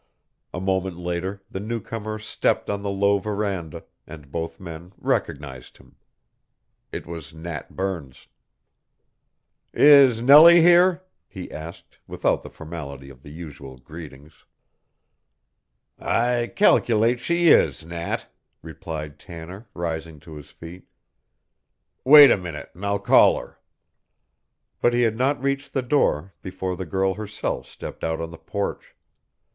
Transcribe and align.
A 0.51 0.59
moment 0.59 0.97
later 0.97 1.43
the 1.51 1.59
newcomer 1.59 2.17
stepped 2.17 2.71
on 2.71 2.81
the 2.81 2.89
low 2.89 3.19
veranda, 3.19 3.83
and 4.07 4.31
both 4.31 4.59
men 4.59 4.93
recognized 4.97 5.77
him. 5.77 5.95
It 6.91 7.05
was 7.05 7.35
Nat 7.35 7.75
Burns. 7.75 8.25
"Is 9.75 10.19
Nellie 10.19 10.63
here?" 10.63 11.03
he 11.27 11.51
asked 11.51 11.99
without 12.07 12.41
the 12.41 12.49
formality 12.49 13.11
of 13.11 13.21
the 13.21 13.29
usual 13.29 13.77
greetings. 13.77 14.33
"I 15.99 16.51
cal'late 16.55 17.19
she 17.19 17.49
is, 17.49 17.85
Nat," 17.85 18.25
replied 18.63 19.19
Tanner, 19.19 19.67
rising 19.75 20.19
to 20.21 20.33
his 20.33 20.49
feet. 20.49 20.87
"Wait 22.03 22.31
a 22.31 22.37
minute 22.37 22.71
an' 22.73 22.83
I'll 22.83 22.97
call 22.97 23.37
her." 23.39 23.59
But 24.81 24.95
he 24.95 25.03
had 25.03 25.15
not 25.15 25.39
reached 25.39 25.73
the 25.73 25.83
door 25.83 26.33
before 26.41 26.75
the 26.75 26.87
girl 26.87 27.13
herself 27.13 27.67
stepped 27.67 28.03
out 28.03 28.19
on 28.19 28.31
the 28.31 28.39
porch. 28.39 28.95